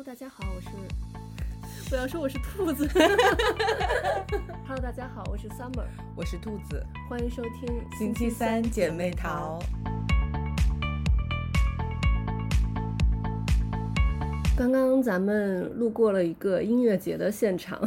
[0.00, 0.68] Hello，大家好，我是
[1.92, 2.88] 我要说我是兔子。
[4.66, 5.84] Hello，大家好，我是 Summer，
[6.16, 9.58] 我是兔子，欢迎收听星期三姐妹淘。
[14.56, 17.78] 刚刚咱们路过了一个音乐节的现场，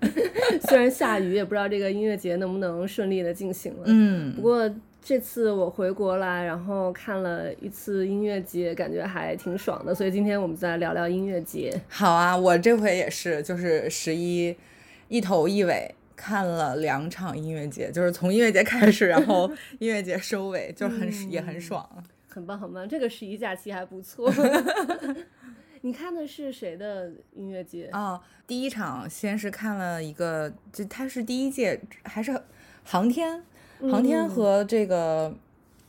[0.66, 3.82] 虽然下雨，也不知道这个音乐节能不能顺利的进行了。
[3.84, 4.70] 嗯，不过。
[5.02, 9.94] 这次我回国来，然后看了一次音乐节，感觉还挺爽的。
[9.94, 11.74] 所以今天我们再聊聊音乐节。
[11.88, 14.54] 好啊，我这回也是，就是十一
[15.08, 21.88] 一头一尾看了两场音乐节，就是从音乐节开始，然后音乐节收尾，就很、嗯、也很爽。
[22.28, 24.30] 很棒很棒，这个十一假期还不错。
[25.80, 27.88] 你看的是谁的音乐节？
[27.92, 32.38] 哦，第一场先是看了一个，就它是第一届还是
[32.84, 33.42] 航天？
[33.88, 35.32] 航天和这个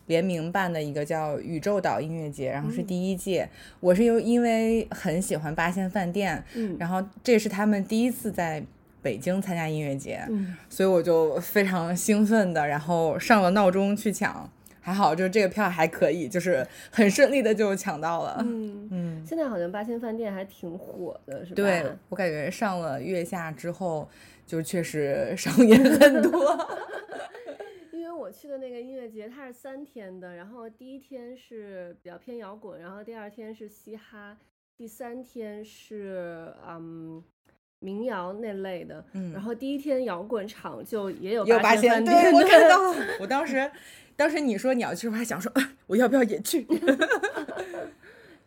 [0.07, 3.49] 联名办的一个叫宇宙岛音乐节，然后是第一届。
[3.79, 8.63] 我是又因为很喜欢八仙饭店，嗯，然后这是他们第一次在
[9.01, 18.37] 北京参加音乐节，嗯，所以我就非常兴奋的，然后上了闹钟去抢，还好就是这个票还可以，就是很顺利的就抢到了。
[18.45, 21.55] 嗯嗯，现在好像八仙饭店还挺火的，是吧？
[21.55, 24.07] 对，我感觉上了月下之后，
[24.45, 26.55] 就确实上演很多。
[28.15, 34.37] 我去的那个音乐节，它是三天的，然后第一天是比较偏摇滚，然后第二天是嘻哈，
[34.77, 37.23] 第三天是嗯
[37.79, 43.71] 民谣那类的，嗯，然后第一天摇滚场就也有八仙饭店，对，我看到 了，我当时
[44.15, 45.51] 当时你说你要去，我还想说
[45.87, 46.65] 我要不要也去。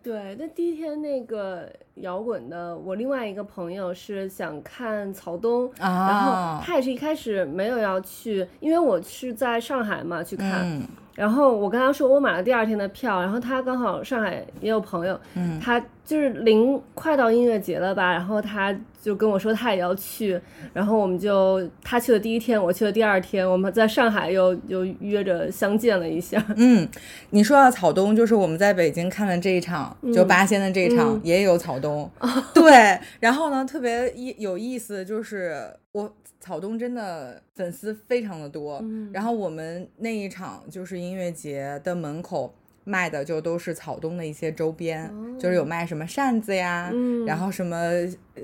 [0.05, 10.61] 对，那第一天那个摇滚的，我另外一个朋友是想看曹东，啊、然后他也是一开始没有要去，因为我是在上海嘛去看。
[10.63, 10.83] 嗯
[11.15, 20.41] 然后我跟他说我买了第二天的票，然后他刚好上海也有朋友，嗯，他就是临快到音乐节了吧，然后他就跟我说他也要去，
[20.73, 26.45] 然后我们就他去的第一天，我去的第二天，我们在上海又又约着相见了一下。
[26.57, 26.89] 嗯，
[27.31, 32.11] 你说到草东，就是我们在北京看的这一场，嗯、就八仙的这一场、嗯、也有草东，
[32.53, 35.55] 对，然后呢特别意有意思，就是
[35.93, 36.13] 我。
[36.45, 47.91] 草东真的粉丝非常的多，嗯，然后我们那一场就是音乐节的门口卖的就都是草东的一些周边，哦、就是有卖什么扇子呀，嗯，然后什么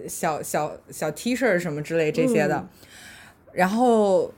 [0.08, 2.68] 小小小 T 恤什么之类这些的，嗯，
[3.52, 4.32] 然后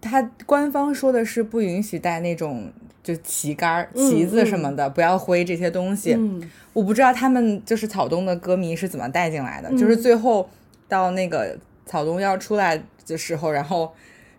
[0.00, 2.70] 他官方说的是不允许带那种
[3.02, 10.48] 就旗杆、旗子什么的，嗯，不要挥这些东西，嗯，我不知道他们就是草东的歌迷是怎么带进来的，嗯，就是最后
[10.88, 13.92] 到那个草东要出来的时候，然后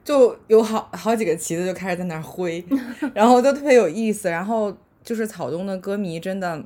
[0.04, 2.64] 就有好好几个旗子就开始在那儿挥，
[3.14, 4.30] 然后都特别有意思。
[4.30, 6.64] 然后就是草东的歌迷真的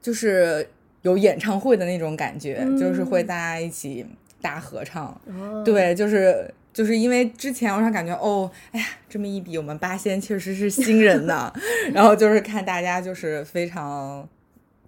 [0.00, 0.68] 就是
[1.02, 4.06] 有演唱会的那种感觉，嗯、就是会大家一起
[4.40, 5.18] 大合唱。
[5.26, 11.52] 哦、对，就是就是因为之前我想感觉哦，哎呀，这么一比，我们八仙确实是新人呢。
[11.92, 14.26] 然后就是看大家就是非常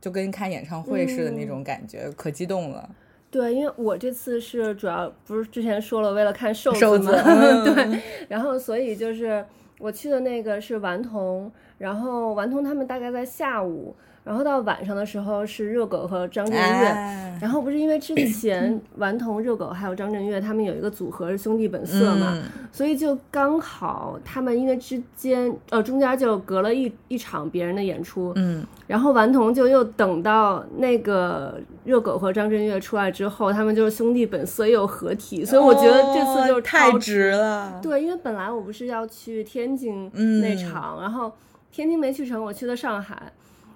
[0.00, 2.88] 就跟看演唱会似的那种感觉，嗯、可激动了。
[3.32, 7.12] 对，因为我这次是主要不是之前说了为了看瘦子嘛，
[7.64, 9.44] 子、对，然后所以就是
[9.78, 13.96] 我去的那个是顽童，然后顽童他们大概在下午。
[14.24, 37.80] 然后到晚上的时候是热狗和张震岳，哎、然后不是因为之前 顽童、热狗还有张震岳他们有一个组合是兄弟本色嘛，嗯、所以就刚好他们因为之间呃中间就隔了一一场别人的演出，嗯，然后顽童就又等到那个热狗和张震岳出来之后，他们就是兄弟本色又合体，所以我觉得这次就是太值了。
[37.82, 40.08] 对，因为本来我不是要去天津
[40.40, 41.32] 那场，嗯、然后
[41.72, 43.20] 天津没去成，我去的上海。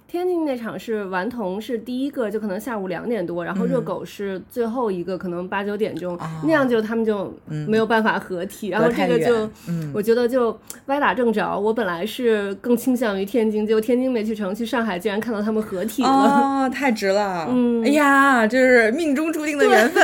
[0.09, 7.35] 天津那场是顽童是第一个，就可能下午两点多，然后热狗是最后一个，嗯、可能八九点钟，哦，那样就他们就
[7.67, 10.57] 没有办法合体，嗯、然后这个就，嗯、我觉得就
[10.87, 11.59] 歪打正着。
[11.59, 20.03] 我本来是更倾向于天津，结果天津没去成，去上海竟然看到他们合体了，哦，太值了， 嗯，哎呀，就是命中注定的缘分，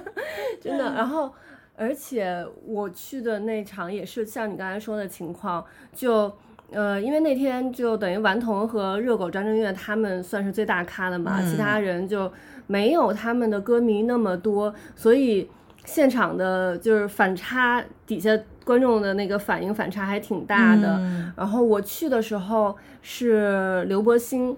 [0.62, 0.94] 真的。
[0.94, 1.30] 然后，
[1.76, 5.62] 而且我去的那场也是像你刚才说的情况，
[5.94, 6.32] 就。
[6.72, 12.30] 呃，因为那天就等于顽童和热狗张震岳他们算是最大咖的嘛，嗯，其他人就
[12.66, 15.48] 没有他们的歌迷那么多，所以
[15.84, 18.30] 现场的就是反差，底下
[18.64, 20.96] 观众的那个反应反差还挺大的。
[20.98, 24.56] 嗯，然后我去的时候是刘柏辛，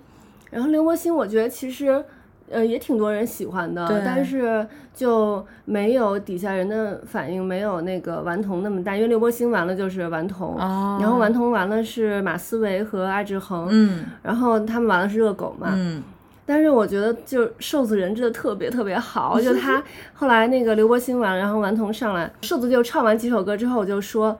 [0.51, 2.05] 然后刘柏辛我觉得其实。
[2.51, 8.95] 呃，也挺多人喜欢的，但是就没有底下人的反应，没有那个顽童那么大。
[8.95, 16.03] 因为刘伯辛完了就是顽童，哦，然后顽童完了是马思唯和艾志恒，嗯，然后他们完了是热狗嘛，嗯，
[16.45, 19.83] 但是我觉得就瘦子人真的特别特别好，就他
[20.13, 24.39] 后来那个刘伯辛完了，然后顽童上来，瘦子就唱完几首歌之后就说，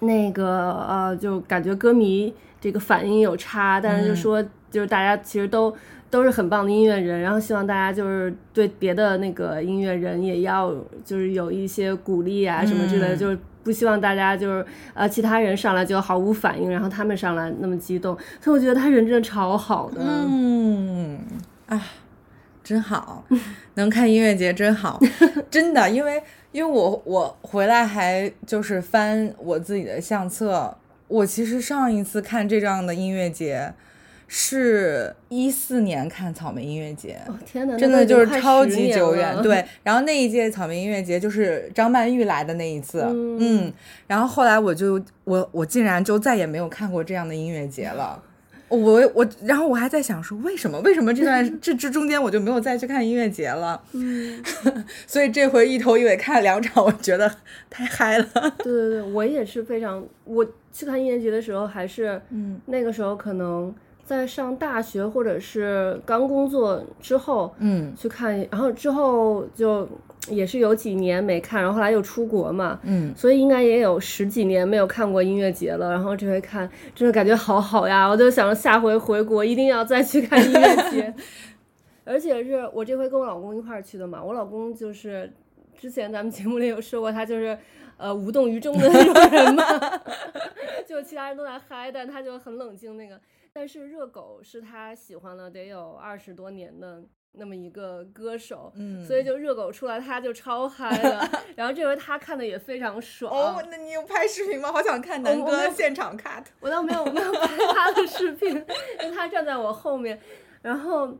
[0.00, 5.72] 那个呃就感觉歌迷这个反应有差，但是就说就是大家其实都
[6.14, 10.72] 都是很棒的音乐人，然后希望大家就是对别的那个音乐人也要
[11.04, 13.38] 就是有一些鼓励啊什么之类的，就是。
[13.64, 20.02] 不希望大家就是呃其他人上来就毫无反应，然后他们上来那么激动，所以我觉得他人真的超好的。
[20.04, 21.18] 嗯
[21.66, 21.82] 啊，
[22.62, 23.24] 真好，
[23.76, 25.00] 能看音乐节真好，
[25.50, 26.22] 真的，因为
[26.52, 30.76] 因为我我回来还就是翻我自己的相册，
[31.08, 33.72] 我其实上一次看这样的音乐节。
[34.36, 39.40] 是一四年看草莓音乐节，哦天哪，真的就是超级久远。
[39.40, 43.72] 对，然后那一届草莓音乐节就是张曼玉来的那一次，嗯，嗯，
[44.08, 48.20] 然后后来我就我我竟然就再也没有看过这样的音乐节了。
[48.70, 53.80] 我我然后我还在想说为什么为什么这段 这这中间我就没有再去看音乐节了？
[53.92, 54.42] 嗯，
[55.06, 57.32] 所以这回一头一尾看了两场，我觉得
[57.70, 58.26] 太嗨了。
[58.58, 63.72] 对对对，我也是非常，我去看音乐节的时候还是嗯那个时候可能。
[64.04, 69.88] 在上大学或者是刚工作之后，嗯，去看，然后之后就
[70.28, 75.90] 也是有几年没看，然后后来又出国嘛，嗯，所以应该也有十几年没有看过音乐节了。
[75.90, 78.06] 然后这回看，真的感觉好好呀！
[78.06, 81.14] 我就想着下回回国一定要再去看音乐节，
[82.04, 84.22] 而且是我这回跟我老公一块儿去的嘛。
[84.22, 85.32] 我老公就是
[85.74, 87.56] 之前咱们节目里有说过，他就是
[87.96, 89.64] 呃无动于衷的那种人嘛，
[90.86, 93.18] 就其他人都在嗨，但他就很冷静那个。
[93.54, 97.00] 但是热狗是他喜欢了得有二十多年的
[97.32, 101.24] 那么一个歌手，嗯，所以就热狗出来他就超嗨了，
[101.56, 103.32] 然后这回他看的也非常爽。
[103.32, 104.72] 哦，那你有拍视频吗？
[104.72, 106.44] 好想看南哥现场 cut。
[106.60, 108.48] 我倒没有没有拍他的视频，
[109.00, 110.20] 因为他站在我后面，
[110.60, 111.16] 然后。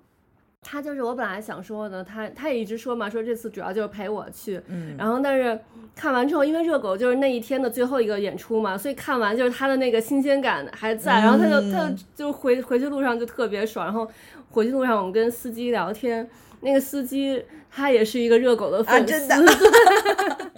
[0.64, 5.56] 他就是我本来想说的，他他也一直说嘛，说这次主要就是陪我去，嗯，然后但是
[5.94, 14.10] 看完之后，因为热狗就是那一天的最后一个演出嘛，所以看完就是他的那个新鲜感还在，然后他就他就就回回去路上就特别爽，然后
[14.50, 16.28] 回去路上我们跟司机聊天，
[16.62, 19.52] 那个司机他也是一个热狗的粉丝，啊、真的，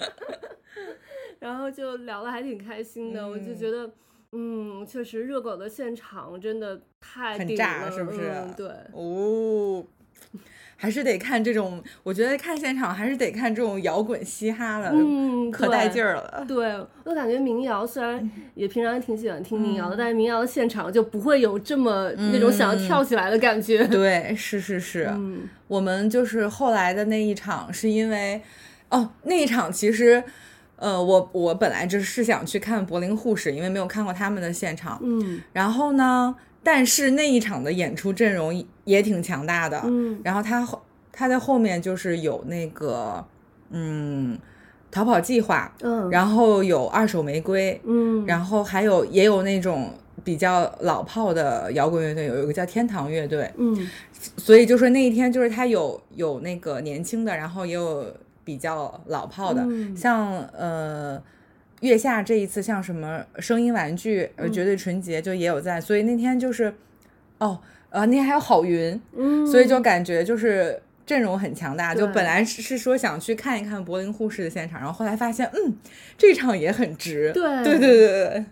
[1.41, 3.91] 然后就聊的还挺开心的，嗯、我就觉得，
[4.33, 8.31] 嗯，确实热狗的现场真的太很炸了，是不是？
[8.33, 9.85] 嗯、对，哦。
[10.77, 16.45] 还是得看这种，我觉得看现场还是得看这种摇滚嘻哈的，嗯，可带劲儿了。
[16.47, 16.67] 对，
[17.05, 23.83] 我感觉民谣虽然也平常挺喜欢听民谣的，嗯、但是民谣的现场就不会有这么那种想要跳起来的感觉。
[23.85, 25.09] 嗯、对，是是是。
[25.13, 28.43] 嗯，我们就是后来的那一场，是因为，
[28.91, 30.23] 哦，那一场其实，
[30.77, 35.01] 呃，我我本来就是想去看柏林护士，因为没有看过他们的现场。
[35.03, 36.37] 嗯，然后呢？
[36.63, 38.53] 但是那一场的演出阵容
[38.87, 43.23] 也挺强大的，嗯，然后他后他在后面就是有那个
[43.69, 44.39] 嗯
[44.91, 49.93] 逃跑计划，嗯，然后有二手玫瑰，嗯，然后还有也有那种
[50.25, 53.87] 比较老炮的摇滚乐队，有一个叫天堂乐队，嗯，
[54.39, 58.07] 所以就是那一天就是他有有那个年轻的，然后也有
[58.43, 61.23] 比较老炮的，嗯，像呃。
[61.83, 66.75] 月下这一次像什么声音玩具，呃，绝对纯洁就也有在，嗯、所以那天就是，
[67.37, 67.61] 哦，
[67.97, 75.79] 呃，那天还有郝云，嗯，所以就感觉就是阵容很强大，就本来是是说想去看一看柏林护士的现场，然后后来发现，嗯，
[76.19, 78.45] 这场也很值，对，对对对对，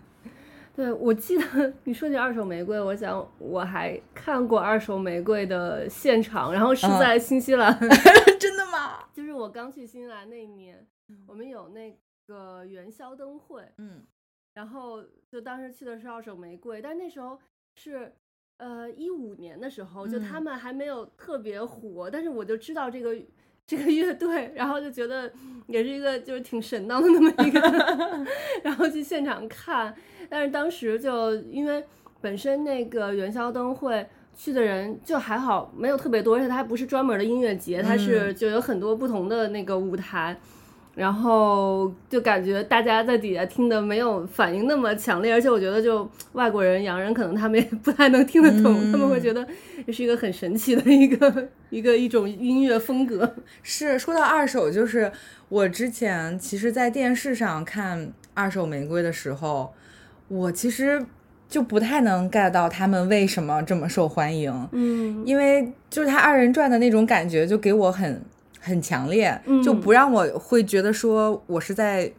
[0.75, 7.89] 对，我记得你说起二手玫瑰，我想我还看过二手玫瑰的现场，然后是在新西兰， 嗯、
[8.39, 9.03] 真的吗？
[9.13, 10.85] 就是我刚去新西兰那一年，
[11.27, 11.95] 我们有那。
[12.27, 14.01] 个元宵灯会，嗯，
[14.55, 17.39] 然后就当时去的是二手玫瑰，但那时候
[17.75, 18.11] 是
[18.57, 23.15] 呃一五年的时候，就他们还没有特别火，嗯、但是我就知道这个
[23.67, 25.31] 这个乐队，然后就觉得
[25.67, 27.59] 也是一个就是挺神当的那么一个，
[28.63, 29.93] 然后去现场看，
[30.29, 31.83] 但是当时就因为
[32.21, 40.39] 本身那个元宵灯会去的人就还好，没有特别多，而且它还不是专门的音乐节，它是就有很多不同的那个舞台。
[40.95, 49.45] 然后就感觉大家在底下听的没有反应那么强烈，而且我觉得就外国人、洋人可能他们也不太能听得懂，嗯、他们会觉得
[49.85, 53.35] 这是一个很神奇的一个 一个一种音乐风格。
[53.61, 55.11] 是说到二手，就是
[55.49, 59.73] 我之前其实，在电视上看二手玫瑰的时候，
[60.29, 61.05] 我其实
[61.49, 64.69] 就不太能 get 到他们为什么这么受欢迎。
[64.71, 68.21] 嗯，因为就是他二人转的那种感觉，就给我很。
[68.65, 72.11] 很强烈，就不让我会觉得说我是在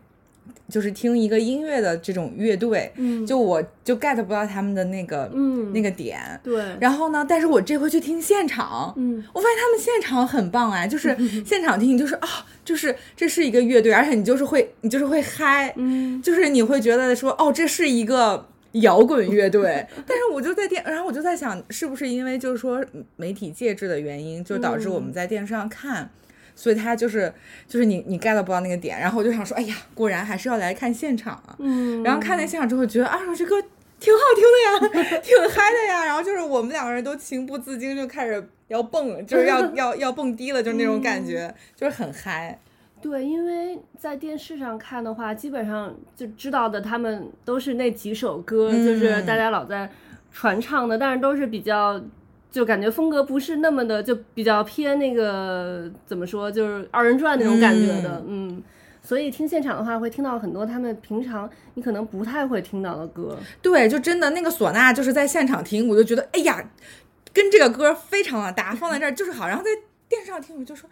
[0.69, 6.63] 就是听一个音乐的这种乐队，嗯，就我就 get 不到他们的那个，嗯，那个点，对。
[6.81, 12.29] 然后呢，但是我这回去听现场，嗯，我发现他们现场很棒哎，就是 现场听，就是啊，
[12.65, 19.87] 就是这是一个乐队，而且你就是会，你就是会嗨，嗯，就是你会觉得说，哦，这是一个摇滚乐队。
[20.07, 22.85] 但是我就在电，然后我就在想，是不是因为就是说
[23.17, 26.11] 媒体介质的原因，就导致我们在电视上看。
[26.57, 27.31] 嗯所以他就是
[27.69, 31.55] 就是你你 get 不到那个点，然后我就想说，哎呀，果然还是要来看现场啊。
[31.59, 32.03] 嗯。
[32.03, 33.61] 然后看那现场之后，觉得啊，这歌
[34.01, 36.03] 挺好听的呀，挺嗨的呀。
[36.03, 42.59] 然后就是我们两个人都情不自禁就开始要蹦，就是要要要蹦迪了，就是那种感觉，嗯、就是很嗨。
[43.03, 49.91] 对，因为在电视上看的话，基本上就知道的他们都是那几首歌，嗯、就是大家老在
[50.33, 52.01] 传唱的，但是都是比较。
[52.57, 58.63] 就感觉风格不是那么的，就比较偏那个怎么说，就是二人转那种感觉的，嗯，嗯，
[59.03, 63.39] 所以听现场的话，会听到很多他们平常你可能不太会听到的歌。
[63.61, 66.67] 对，就真的那个唢呐，就是在现场听，我就觉得，哎呀，
[67.35, 69.47] 跟这个歌非常的搭，放在这儿就是好。
[69.47, 69.69] 然后在
[70.09, 70.89] 电视上听，我就说。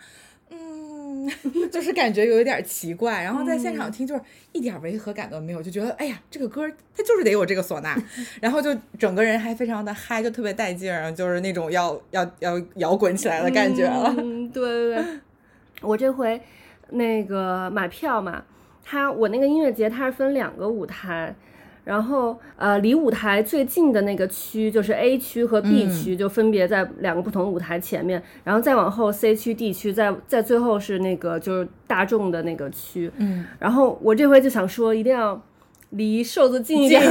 [0.55, 1.31] 嗯，
[1.71, 4.21] 就是感觉有一点奇怪，然后在现场听就是
[4.53, 7.97] 一点违和感都没有，就觉得哎呀，这个歌它就是得有这个唢呐，
[8.41, 14.15] 然后就整个人还非常的嗨，就特别带劲儿，就是那种要要要摇滚起来的感觉了。
[14.19, 15.05] 嗯，对对对，
[15.83, 16.41] 我这回
[16.91, 18.45] 那个买票嘛，
[18.85, 21.35] 它我那个音乐节它是分两个舞台。
[21.85, 28.19] 然后，呃，离舞台最近的那个区就是 A 区和 B 区，就分别在两个不同舞台前面。
[28.19, 33.11] 嗯、然后再往后 C 区、D 区，在在最后是那个就是大众的那个区。
[33.19, 33.45] 嗯。
[33.59, 35.41] 然后我这回就想说，一定要
[35.91, 37.03] 离瘦子近一点。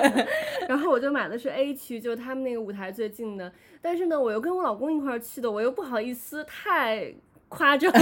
[0.68, 3.50] 然后我就买的是 A 区，就是他们那个舞台最近的。
[3.80, 7.14] 但是呢，我又跟我老公一块儿去的，我又不好意思太。
[7.50, 7.92] 夸张，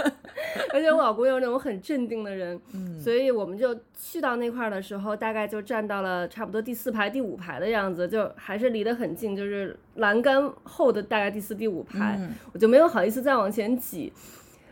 [0.72, 14.12] 而且我老公又是那种很镇定的人，嗯，所以我们就去到那块儿的时候，大概就站到了差不多第四排、第五排的样子，就还是离得很近，就是栏杆后的大概第四、第五排，嗯，我就没有好意思再往前挤。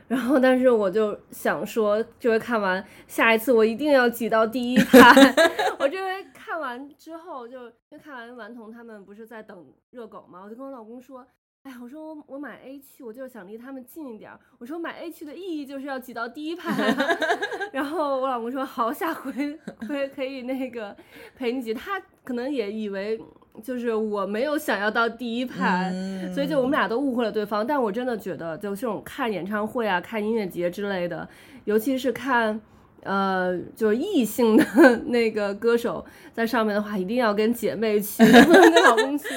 [0.07, 4.99] 然后，但是我就想说，这回看完，下一次我一定要挤到第一排。
[5.81, 11.27] 我这回看完之后就，就因为看完顽童他们不是在等热狗嘛，我就跟我老公说。
[11.65, 14.39] 哎，我说我我买 A 区，我就是想离他们近一点儿。
[14.59, 16.95] 我说买 A 区的意义就是要挤到第一排。
[17.73, 20.95] 然后我老公说好，下回回可以那个
[21.35, 21.73] 陪你挤。
[21.73, 23.19] 他可能也以为
[23.63, 27.67] 就是我没有想要到第一排，嗯、所以就我们俩都误会了对方。
[27.67, 31.27] 但我真的觉得，就这种看演唱会啊、看音乐节之类的，
[31.65, 32.61] 尤其是看。
[33.05, 34.65] 呃，就是异性的
[35.07, 39.29] 那个歌手在上面的话，一定要跟姐妹去， 不能跟老公去，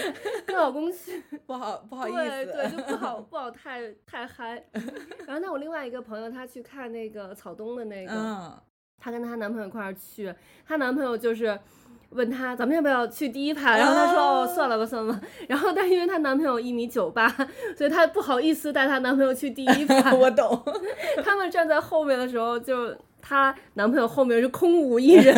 [0.45, 4.63] 跟老公去 不好不好意思，对对，就不好不好太太嗨。
[5.25, 8.53] 然后那我另外一个朋友，她去看那个草东的那个，嗯，
[8.97, 10.33] 她跟她男朋友一块儿去，
[10.65, 11.59] 她男朋友就是
[12.11, 17.27] 问她咱们要不要去第一排，然后她说哦算了吧算了吧，然后但因为她男朋友一米九八，
[17.77, 20.13] 所以她不好意思带她男朋友去第一排。
[20.13, 20.63] 我懂，
[21.23, 22.95] 他们站在后面的时候就。
[23.21, 25.35] 她男朋友后面是空无一人，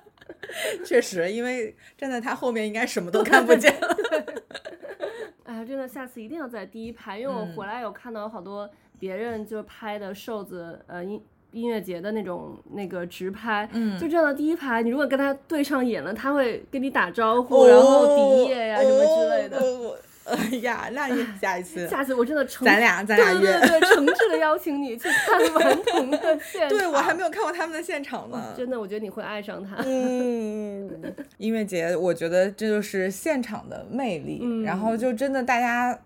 [0.84, 3.74] 确实，因为站在她后面应该什么都看不见。
[5.44, 19.58] 哎呀，真的，下次一定要在第一排，因为我回来有看到好多别人就拍的瘦子呃音音乐节的那种那个直拍，嗯，就站到第一排，你如果跟他对上眼了，他会跟你打招呼，哦、然后比耶呀、啊、什么之类的。
[19.58, 19.96] 哦
[20.28, 26.70] 哎呀，那你下一次，下次我真的诚，咱俩咱俩约，对对对，诚挚的邀请你去看顽童的现场。
[26.78, 28.54] 对，我还没有看过他们的现场呢。
[28.56, 29.76] 真的，我觉得你会爱上他。
[29.84, 30.90] 嗯，
[31.38, 34.40] 音乐节，我觉得这就是现场的魅力。
[34.42, 35.98] 嗯，然后就真的大家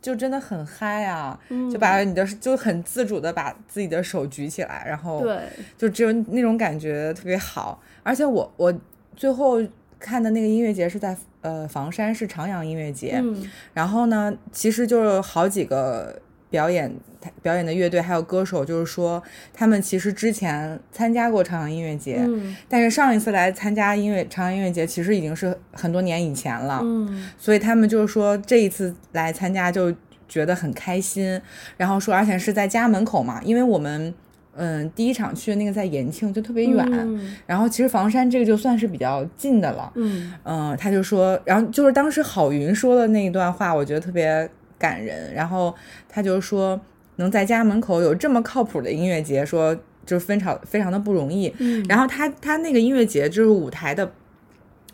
[0.00, 5.40] 就真的很嗨啊，嗯，就把你的就很自主的把自己的手举起来，然后对，
[5.76, 7.82] 就只有那种感觉特别好。
[8.02, 8.72] 而且我我
[9.16, 9.60] 最后
[10.00, 11.16] 看的那个音乐节是在。
[11.42, 13.42] 呃，房山是长阳音乐节，嗯，
[13.72, 16.94] 然后呢，其实就是好几个表演
[17.40, 19.22] 表演的乐队还有歌手，就是说
[19.54, 29.90] 他们其实之前参加过长阳音乐节，嗯，但是上一次来参加音乐长阳音乐节其实已经是很多年以前了，嗯，所以他们就是说这一次来参加就
[30.28, 31.40] 觉得很开心，
[31.78, 34.14] 然后说而且是在家门口嘛，因为我们。
[34.62, 36.86] 嗯，第一场去的那个在延庆，就特别远。
[36.92, 39.90] 嗯、然后其实房山这个就算是比较近的了。
[39.94, 44.48] 嗯，嗯，他就说，然后就是当时郝云说的那一段话，我觉得特别
[44.78, 45.32] 感人。
[45.32, 45.74] 然后
[46.08, 46.78] 他就说，
[47.16, 49.74] 能在家门口有这么靠谱的音乐节，说
[50.04, 51.50] 就是非常非常的不容易。
[51.58, 54.12] 嗯，然后他他那个音乐节就是舞台的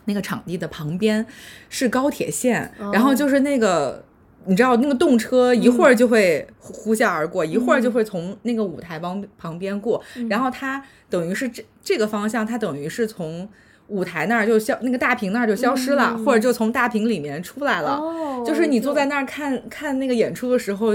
[0.04, 1.26] 那个场地的旁边
[1.68, 4.04] 是高铁线，哦、然后就是那个。
[4.46, 13.48] 你知道那个动车一会儿就会呼啸而过，嗯、一会儿就会从那个舞台旁旁边过，嗯、然后它等于是这这个方向，它等于是从
[13.88, 17.96] 舞台那儿就消那个大屏那儿就消失了，嗯、或者就从大屏里面出来了。
[17.96, 20.92] 哦，就是你坐在那儿看看那个演出的时候，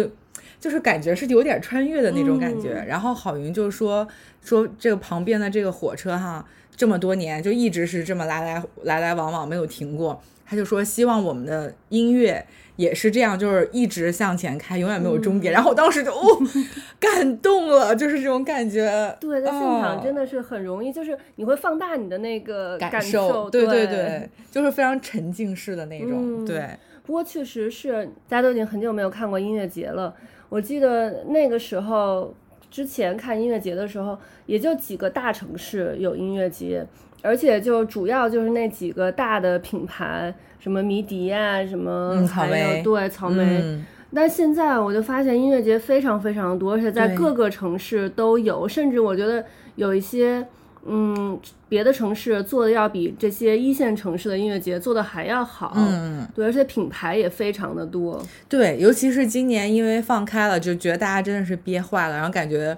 [0.62, 2.76] 就是感觉是有点穿越的那种感觉。
[2.76, 4.08] 嗯、然后郝云就说
[4.42, 10.22] 说这个旁边的这个火车哈，这么多年就一直是这么来来来来往往没有停过。
[10.46, 12.46] 他就说希望我们的音乐。
[12.78, 15.54] 也是这样，就是一直向前开，永远没有终点。
[15.54, 16.24] 嗯、然后我当时就哦，
[17.00, 19.16] 感动了，就是这种感觉。
[19.20, 23.28] 对，在现场真的是很容易，哦、就是你会放大你的那个感受。
[23.28, 26.44] 感受对对对，就是非常沉浸式的那种。
[26.44, 26.70] 嗯、对。
[27.04, 30.16] 不过确实是，大家都已经很久没有看过音乐节了。
[30.52, 32.34] 我记得那个时候，
[32.70, 34.18] 之前看音乐节的时候，
[34.48, 36.86] 也就几个大城市有音乐节，
[37.22, 40.36] 而且就主要就是那几个大的品牌。
[40.60, 43.62] 什么迷笛啊，什么还有对草莓。
[43.64, 49.44] 嗯、但现在我就发现音乐节非常非常多，而且在各个城市都有，甚至我觉得
[49.76, 50.46] 有一些
[50.86, 55.74] 嗯别的城市做的要比这些一线城市的音乐节做的还要好。
[55.76, 58.22] 嗯，对，而且品牌也非常的多。
[58.50, 62.78] 对，尤其是今年因为放开了，就觉得大家真的是憋坏了，然后感觉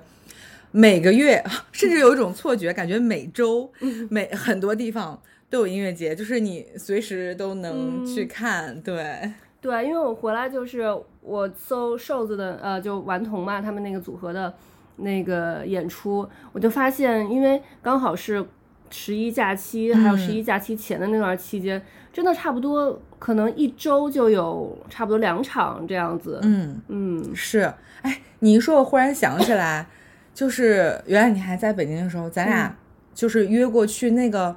[0.72, 3.72] 每个月 甚至有一种错觉，感觉每周
[4.10, 5.19] 每很多地方。
[5.50, 9.31] 都有音乐节，就是你随时都能去看，嗯、对
[9.62, 10.81] 对，因为我回来就是
[11.22, 14.51] 我搜瘦子的，呃，就顽童嘛，他们那个组合的
[14.97, 18.45] 那个演出，我就发现，因为刚好是
[18.89, 29.88] 十一假期，还有十一假期前的那段期间，嗯、真的差不多可能一周就有差不多两场这样子，嗯嗯，是，哎，你一说，我忽然想起来，
[30.33, 32.75] 就是原来你还在北京的时候，咱俩
[33.13, 34.55] 就是约过去那个。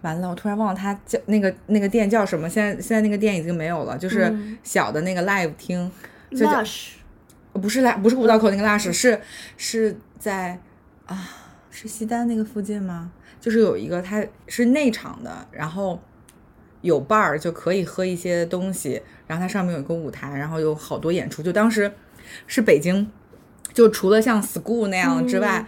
[0.00, 2.48] 完了，我突然忘了他叫那个那个店叫什么。
[2.48, 5.88] 现在现在那个店已经没有了，就是小的那个 live 厅。
[6.32, 6.94] Lush，
[7.52, 9.20] 不是拉不是五道口那个 Lush，是
[9.56, 10.58] 是在
[11.06, 11.28] 啊，
[11.70, 13.12] 是西单那个附近吗？
[13.40, 16.00] 就是有一个，它是内场的，然后
[16.80, 21.42] 有 bar 就可以喝一些东西，然后它上面有一个舞台，然后有好多演出。
[21.42, 21.92] 就当时
[22.46, 23.10] 是北京，
[23.72, 25.66] 就除了像 school 那样之外，嗯、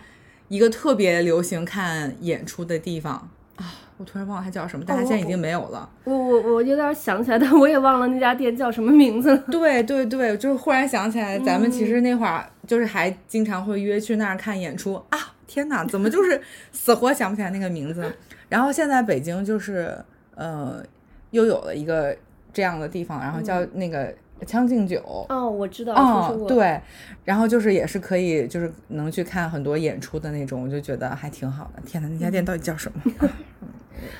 [0.48, 3.28] 一个特别流行看演出的地方。
[3.96, 5.88] 我突然忘了它叫什么，但它现在已经没有了。
[6.04, 9.38] 我我我有点想起来，但我也忘了那家店叫什么名字了。
[9.50, 15.35] 对对对，就是忽然想起来，咱们其实那会儿就是还经常会约去那儿看演出、嗯、啊！
[15.46, 16.40] 天哪，怎么就是
[16.72, 18.12] 死活想不起来那个名字？
[18.48, 19.96] 然后现在北京就是
[20.35, 20.83] 呃，
[21.30, 22.16] 又有了一个
[22.52, 24.12] 这样的地方，然后叫那个。
[24.44, 26.78] 将进酒哦，我知道，哦，对，
[27.24, 31.80] 然后就是也是可以，就是能去看很多演出的那种，我就觉得还挺好的。
[31.87, 33.00] 天哪，那家店到底叫什么？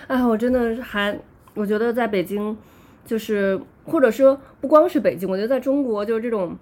[0.07, 1.19] 哎，我真的还，
[1.55, 2.57] 我觉得在北京，
[3.05, 6.57] 就是或者说不光是北京，我觉得在中国，就是这种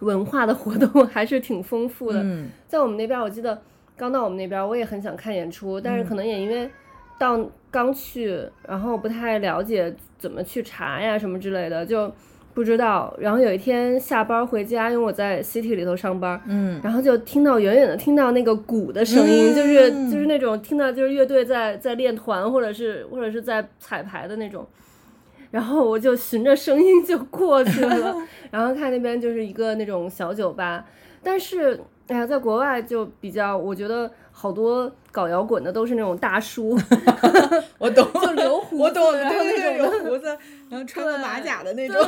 [0.00, 2.22] 文化的活动 还是挺丰富的。
[2.22, 3.60] 嗯，在我们那边，我记得
[3.96, 6.70] 刚到我们那边，我也很想看演出，但是可能也因为
[7.18, 7.38] 到
[7.70, 12.12] 刚去，然后不太了解怎么去查呀什么之类的，就。
[12.52, 24.66] 不知道，然后有一天下班回家，因为我在 City 里头上班，嗯，然后就听到远远的听到那个鼓的声音，嗯、就是就是那种听到就是乐队在在练团或者是或者是在彩排的那种，
[25.52, 28.16] 然后我就循着声音就过去了，
[28.50, 30.84] 然后看那边就是一个那种小酒吧，
[31.22, 34.10] 但是哎呀，在国外就比较，我觉得。
[34.32, 36.70] 好多搞摇滚的都是那种大叔
[37.76, 40.38] 我懂，就留胡子，我懂，然后那种留胡子，
[40.70, 42.02] 然后穿个马甲的那种，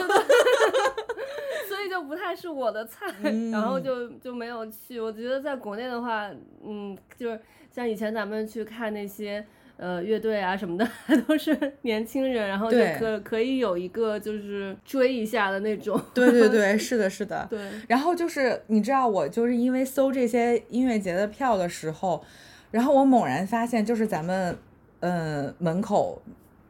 [1.68, 4.98] 所以就不太是我的菜，嗯、然后就就没有去。
[4.98, 6.30] 我觉得在国内的话，
[6.64, 7.38] 嗯，就是
[7.70, 9.44] 像以前咱们去看那些。
[9.78, 10.88] 呃，乐队啊什么的，
[11.26, 16.00] 都是年轻人，然后就可可以有一个就是追一下的那种。
[16.14, 17.44] 对对对， 是的，是的。
[17.50, 17.58] 对。
[17.88, 22.22] 然后就是你知道，我就是因为搜这些音乐节的票的时候，
[22.70, 24.56] 然后我猛然发现，就是咱们
[25.00, 26.22] 呃门口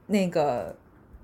[0.06, 0.74] 那个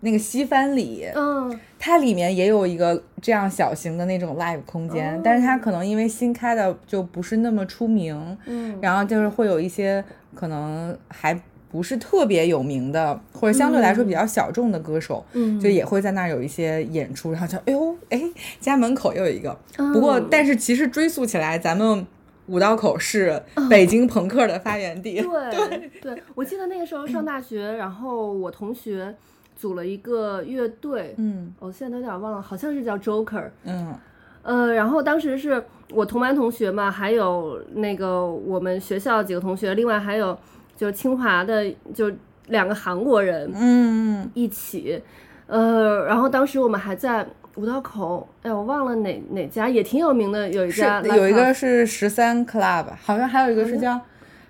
[0.01, 11.41] 那个西番里，嗯，它里面也有一个这样小型的那种 live 空间，嗯、但是它可能因为新开的就不是那么出名，嗯，然后就是会有一些可能还。
[11.71, 18.23] 不是特别有名的，或者相对来说比较小众的歌手，嗯，就也会在那儿有一些演出，然后就哎呦，哎，
[18.59, 19.51] 家门口又有一个。
[19.77, 22.07] 哦、不过，但是其实追溯起来，咱们
[22.47, 25.21] 五道口是北京朋克的发源地。
[25.21, 25.69] 哦、对
[26.01, 26.15] 对。
[26.15, 29.15] 对，我记得那个时候上大学，嗯、然后我同学
[29.55, 33.95] 组了一个乐队，嗯，我现在都有点忘了，好像是叫 Joker，嗯，
[34.41, 40.39] 呃，然后当时是我同班同学嘛，还有那个我们学校几个同学，另外还有。
[40.79, 42.09] 就清华的就
[42.47, 45.03] 两个韩国人，嗯，一起，
[45.49, 54.01] 呃，然后当时我们还在五道口，哎，我忘了哪哪家，也挺有名的，有一家，有一个是十三 club，好像还有一个是叫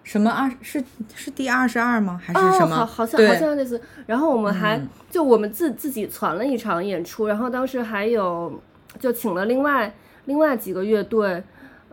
[0.05, 2.21] 什么二，是是第二十二吗？
[2.23, 2.77] 还是什么？
[2.77, 3.81] 哦、好，好像好像类似。
[4.07, 8.61] 然后我们还、嗯、就我们自自己攒了一场演出，然后当时还有
[9.01, 9.91] 就请了另外
[10.27, 11.43] 另外几个乐队，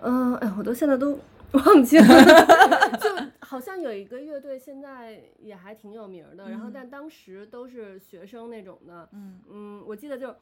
[0.02, 1.18] 嗯、呃，哎，我都现在都
[1.54, 2.06] 忘记了，
[3.00, 3.10] 就
[3.46, 9.40] 好像有一个乐队现在也还挺有名的，然后但当时都是学生那种的，嗯。
[9.50, 10.36] 嗯，我记得就。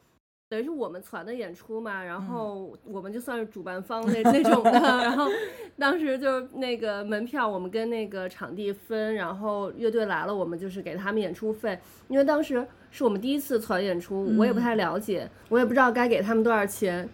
[0.49, 5.27] 等于是我们攒的演出嘛，然后我们就算是主办方那那种的， 然后
[5.79, 17.09] 当时就是那个门票我们跟那个场地分，然后乐队来了，我们就是给他们演出费，因为当时是我们第一次攒演出，我也不太了解，我也不知道该给他们多少钱，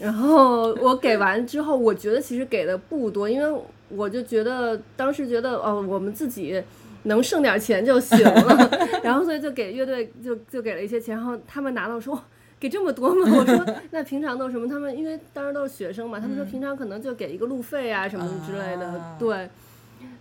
[0.00, 6.62] 然后我给完之后，我觉得其实给的不多，因为我就觉得当时觉得哦，我们自己
[7.04, 8.70] 能剩点钱就行了，
[9.04, 12.22] 然后所以就给乐队就就给了一些钱，然后他们拿到说。
[12.60, 13.22] 给这么多吗？
[13.38, 14.68] 我说那平常都什么？
[14.68, 18.86] 他们因为当时都是学生嘛，他们说平常可能就给一个路费啊什么之类的。
[18.86, 19.48] 啊、对，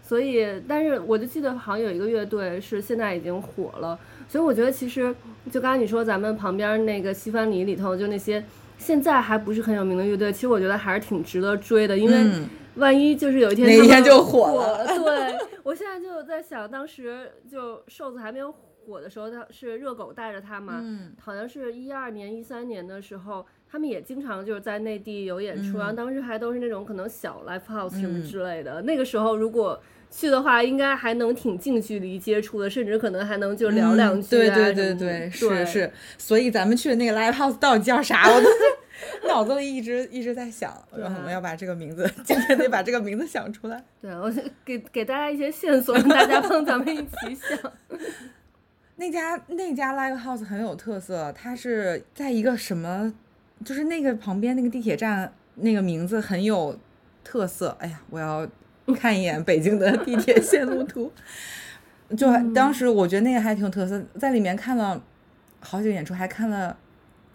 [0.02, 5.14] 所以但是我就记得好像有一个乐队是现在已经火了，所以我觉得其实
[5.52, 8.42] 就刚才你说咱们旁边那个西番里里头就那些
[8.78, 12.26] 现在还不是很有名的乐队，其实我觉得还是挺值得追的，因为
[12.76, 14.86] 万一就是有一天哪天就火了。
[14.86, 18.60] 对， 我现在就在想，当时就瘦子还没有火。
[18.88, 28.82] 火的时候，他是热狗带着他嘛，嗯，好像是一二年、一三年的时候，他们也经常就是在内地有演出，嗯，然后当时还都是那种可能小 live house 什么之类的。
[28.82, 29.80] 嗯，那个时候如果
[30.10, 34.56] 去的话，应该还能挺近距离接触的，甚至可能还能就聊两句，啊嗯。
[34.56, 35.92] 对对对对，是是。
[36.18, 38.24] 所以咱们去的那个 live house 到底叫啥？
[38.34, 38.48] 我都
[39.28, 43.84] 脑子里一直一直在想，我们要把这个名字， 今天得把这个名字想出来。
[44.02, 44.32] 对，我
[44.66, 47.72] 给给大家一些线索，让大家帮咱们一起想。
[48.98, 53.14] 那家那家 live house 很有特色，它是在一个什么，
[53.64, 56.78] 就是那个旁边那个地铁站，那个名字很有
[57.24, 57.78] 特色。
[57.80, 58.46] 哎呀，我要
[58.96, 61.12] 看一眼北京的地铁线路图。
[62.18, 65.02] 就当时我觉得那个还挺有特色，在里面看了
[65.62, 66.76] 好几个演出，还看了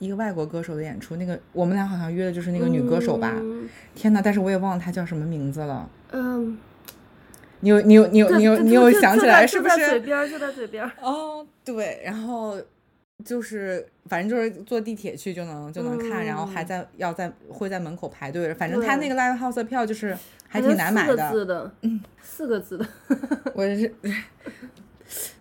[0.05, 1.17] 一个外国歌手的演出。
[1.17, 3.33] 那个我们俩好像约的就是那个女歌手吧？
[3.37, 5.88] 嗯、天呐，但是我也忘了她叫什么名字了。
[6.12, 6.59] 嗯。
[7.61, 9.77] 你有你有你有你有你有想起来是不是？
[9.77, 10.85] 就在嘴边，就在嘴边。
[11.01, 12.61] 哦，对，然后
[13.25, 18.53] 就是反正就是坐地铁去就能就能看，嗯，然后还在要在会在门口排队。
[18.53, 20.14] 反正他那个 live house 的票就是
[20.47, 21.17] 还挺难买的。
[21.17, 22.87] 四个字的，嗯，四个字的。
[23.55, 23.95] 我是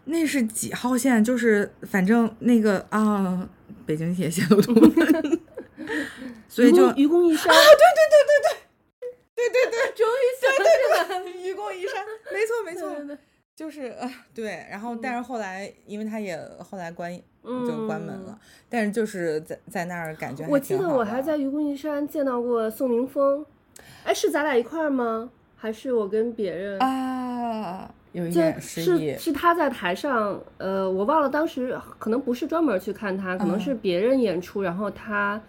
[0.05, 1.21] 那是几号线？
[1.21, 3.49] 就是反正那个啊，
[3.85, 4.73] 北京铁线路图。
[6.47, 7.57] 所以就愚公移山啊！
[7.57, 8.59] 对对对对对。
[9.35, 13.17] 对对对，终于想起来了，愚公移山，没错没错，对对对
[13.55, 14.65] 就是啊，对。
[14.69, 17.11] 然后，但是后来，嗯、因为他也后来关
[17.43, 20.45] 就关门了，嗯、但是就是在在那儿感觉。
[20.47, 23.45] 我记得我还在愚公移山见到过宋明峰，
[24.03, 25.31] 哎，是咱俩一块儿吗？
[25.55, 27.93] 还是我跟别人啊？
[28.13, 35.41] 有一点失忆，是是他在台上，呃，我忘了当时可能不是专门去看他，可能是别人演出，嗯、然后他。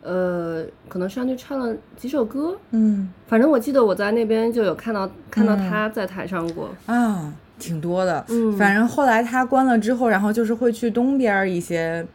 [0.00, 12.06] 呃，可能上去唱了几首歌，嗯，反正我记得我在那边就有看到看到他在台上过，嗯、啊，挺多的，嗯，反正后来他关了之后，然后就是会去东边一些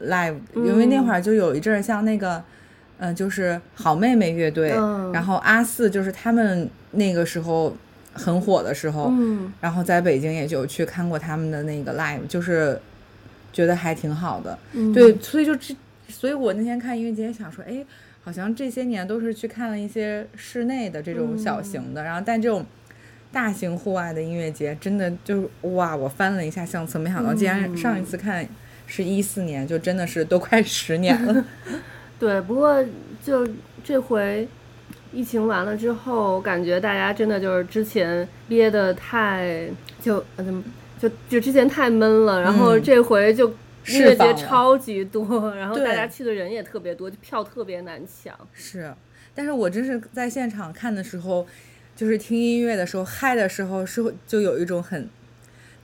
[0.00, 2.36] live，、嗯、因为那会儿就有一阵儿像那个，
[2.98, 7.76] 嗯、呃，就是好妹妹乐队，嗯，然后阿四就是他们那个时候
[8.16, 12.80] 很火的时候，嗯，然后在北京也就去看过他们的那个 live，就是
[13.52, 15.74] 觉得还挺好的，嗯，对，所以就这。
[16.08, 17.84] 所以我那天看音乐节，想说，哎，
[18.22, 22.64] 好像这些年都是去看了一些室内的这种小型的，嗯、然后但这种
[23.32, 28.46] 大型户外的音乐节，真的就哇，我翻了一下相册，没想到竟然上一次看
[28.86, 31.44] 是一四年，嗯、就真的是都快十年了。
[32.20, 32.82] 对，不过
[33.24, 33.44] 就
[33.82, 34.46] 这回
[35.16, 39.68] 疫情完了之后，感觉大家真的就是之前憋得太
[40.00, 40.62] 就嗯
[40.98, 43.52] 就就之前太闷了，然后这回就。
[43.88, 48.36] 音乐节超级多，然后大家去的人也特别多，就票特别难抢。
[48.52, 48.92] 是，
[49.32, 51.46] 但是我真是在现场看的时候，
[51.94, 55.08] 就是听音乐的时候，嗨的时候，是就有一种很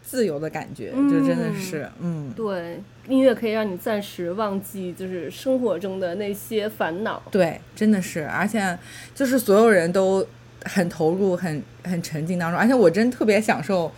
[0.03, 7.23] 自由的感觉，嗯、就真的是，嗯，对，音乐可以让你暂时忘记就是生活中的那些烦恼。
[7.31, 8.79] 对，真的是，而且
[9.15, 10.27] 就是所有人都
[10.65, 13.91] 很投入，很很沉浸当中，而且我真特别享受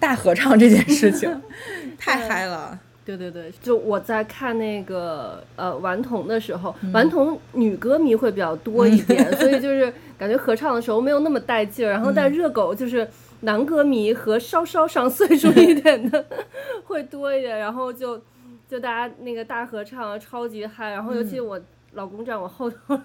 [0.00, 1.42] 大合唱这件事情，
[1.98, 2.78] 太嗨了。
[3.04, 11.90] 对对对，就我在看那个呃顽童的时候，顽童女歌迷会比较多一点，嗯、 所以就是感觉合唱的时候没有那么带劲儿。
[11.90, 13.08] 然后但热狗就是
[13.40, 16.24] 男歌迷和稍稍上岁数一点的
[16.84, 18.20] 会多一点，然后就
[18.68, 21.60] 就大家那个大合唱超级嗨，然后尤其我
[21.92, 22.98] 老公站我后头，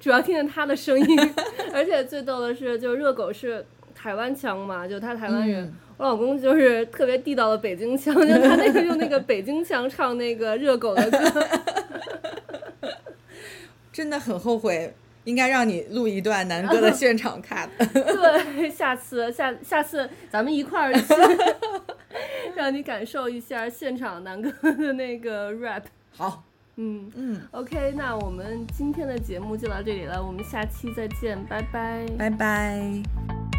[0.00, 1.18] 主要听见他的声音，
[1.74, 5.64] 而且最逗的是，就热狗是台湾腔嘛，就他台湾人。
[5.64, 5.74] 嗯。
[5.96, 11.46] 我老公就是特别地道的北京腔，就他那个用那个北京腔唱那个热狗的歌，
[13.92, 14.92] 真的很后悔，
[15.24, 17.68] 应该让你录一段南哥的 现场卡。
[17.76, 21.04] 对，下次下下次咱们一块儿去，
[22.54, 25.82] 让你感受一下现场南哥的那个 rap。
[26.16, 26.42] 好，
[26.76, 33.53] 嗯嗯，OK，那我们今天的节目就到这里了，我们下期再见，拜拜，拜拜。